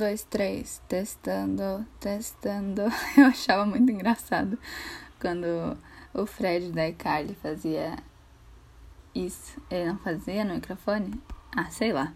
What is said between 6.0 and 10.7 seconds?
o Fred da iCarly fazia isso. Ele não fazia no